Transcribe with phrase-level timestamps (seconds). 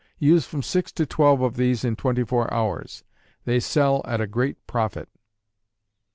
[0.17, 3.03] Use from six to twelve of these in twenty four hours.
[3.45, 5.09] They sell at a great profit.